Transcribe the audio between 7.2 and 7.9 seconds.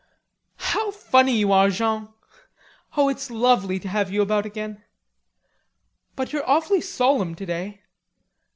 today.